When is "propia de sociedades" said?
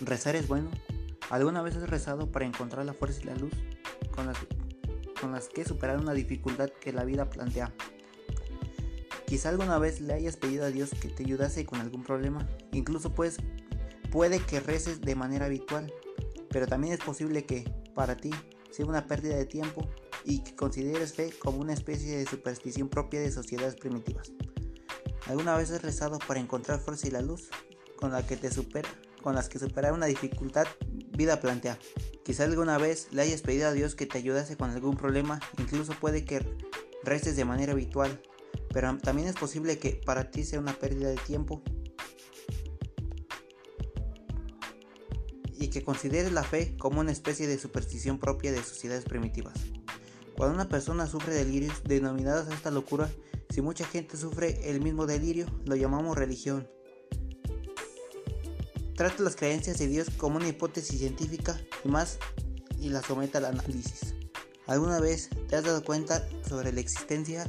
22.88-23.74, 48.18-49.04